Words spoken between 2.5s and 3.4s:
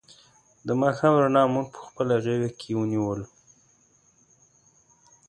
کې ونیولو.